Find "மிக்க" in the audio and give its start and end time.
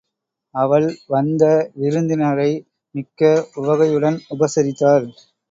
2.95-3.21